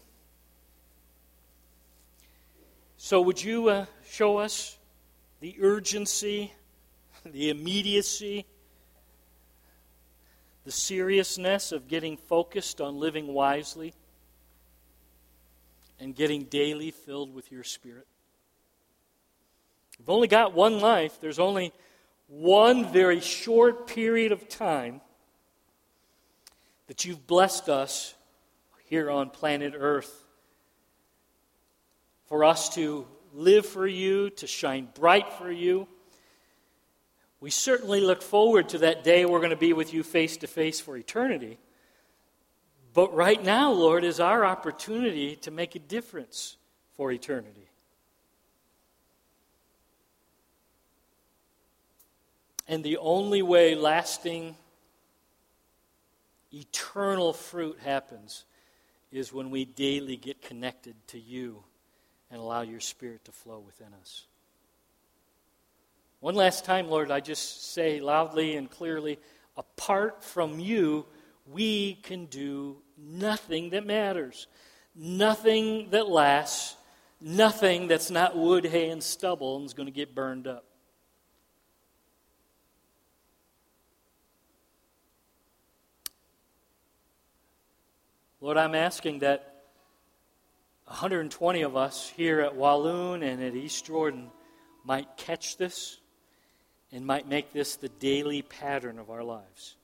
[2.95, 4.77] So, would you uh, show us
[5.41, 6.53] the urgency,
[7.25, 8.45] the immediacy,
[10.63, 13.93] the seriousness of getting focused on living wisely
[15.99, 18.07] and getting daily filled with your Spirit.
[19.99, 21.73] We've only got one life, there's only
[22.27, 25.01] one very short period of time
[26.87, 28.13] that you've blessed us
[28.91, 30.13] here on planet Earth
[32.25, 35.87] for us to live for you, to shine bright for you.
[37.39, 40.47] We certainly look forward to that day we're going to be with you face to
[40.47, 41.57] face for eternity.
[42.93, 46.57] But right now, Lord, is our opportunity to make a difference
[46.97, 47.69] for eternity.
[52.67, 54.57] And the only way lasting,
[56.51, 58.43] eternal fruit happens
[59.11, 61.63] is when we daily get connected to you
[62.29, 64.25] and allow your Spirit to flow within us.
[66.21, 69.19] One last time, Lord, I just say loudly and clearly
[69.57, 71.05] apart from you,
[71.45, 74.47] we can do nothing that matters,
[74.95, 76.77] nothing that lasts,
[77.19, 80.65] nothing that's not wood, hay, and stubble and is going to get burned up.
[88.43, 89.65] Lord, I'm asking that
[90.85, 94.31] 120 of us here at Walloon and at East Jordan
[94.83, 95.99] might catch this
[96.91, 99.75] and might make this the daily pattern of our lives.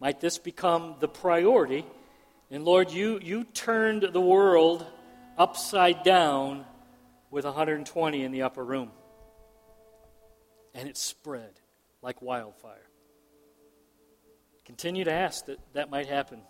[0.00, 1.86] Might this become the priority?
[2.50, 4.84] And Lord, you, you turned the world
[5.38, 6.64] upside down
[7.30, 8.90] with 120 in the upper room.
[10.74, 11.52] And it spread
[12.02, 12.88] like wildfire.
[14.64, 16.40] Continue to ask that that might happen.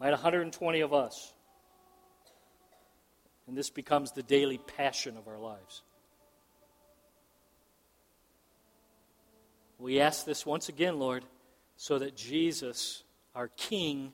[0.00, 1.32] Might 120 of us
[3.48, 5.82] and this becomes the daily passion of our lives.
[9.78, 11.24] We ask this once again, Lord,
[11.76, 14.12] so that Jesus, our King,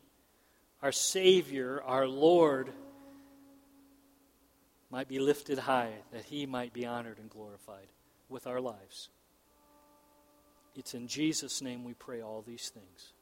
[0.83, 2.71] our Savior, our Lord,
[4.89, 7.89] might be lifted high, that He might be honored and glorified
[8.29, 9.09] with our lives.
[10.77, 13.13] It's in Jesus' name we pray all these things.